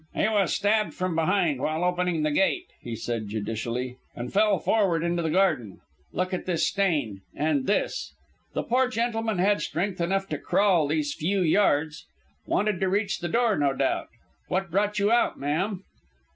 "He 0.15 0.27
was 0.27 0.51
stabbed 0.51 0.95
from 0.95 1.13
behind 1.13 1.61
while 1.61 1.83
opening 1.83 2.23
the 2.23 2.31
gate," 2.31 2.65
he 2.81 2.95
said 2.95 3.27
judicially, 3.27 3.97
"and 4.15 4.33
fell 4.33 4.57
forward 4.57 5.03
into 5.03 5.21
the 5.21 5.29
garden. 5.29 5.79
Look 6.11 6.33
at 6.33 6.47
this 6.47 6.65
stain, 6.67 7.21
and 7.35 7.67
this; 7.67 8.11
the 8.55 8.63
poor 8.63 8.87
gentleman 8.87 9.37
had 9.37 9.61
strength 9.61 10.01
enough 10.01 10.27
to 10.29 10.39
crawl 10.39 10.87
these 10.87 11.13
few 11.13 11.41
yards. 11.43 12.07
Wanted 12.47 12.79
to 12.79 12.89
reach 12.89 13.19
the 13.19 13.29
door, 13.29 13.55
no 13.59 13.73
doubt. 13.73 14.09
What 14.47 14.71
brought 14.71 14.97
you 14.97 15.11
out, 15.11 15.37
ma'am?" 15.39 15.83